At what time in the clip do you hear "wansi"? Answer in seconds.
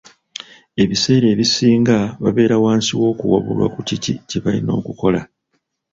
2.63-2.91